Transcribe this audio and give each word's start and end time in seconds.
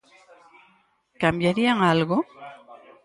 Cambiarían 1.21 1.77
algo? 1.93 2.17